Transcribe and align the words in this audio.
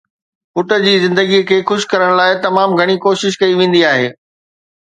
پٽ 0.53 0.69
جي 0.85 0.93
زندگيءَ 1.03 1.45
کي 1.51 1.57
خوش 1.71 1.81
ڪرڻ 1.91 2.09
لاءِ 2.21 2.31
تمام 2.47 2.69
گهڻي 2.81 2.97
ڪوشش 3.07 3.33
ڪئي 3.43 3.53
ويندي 3.63 3.81
آهي 3.95 4.09